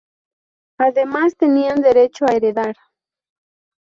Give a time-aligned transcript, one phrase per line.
[0.79, 2.75] Además tenían derecho a heredar.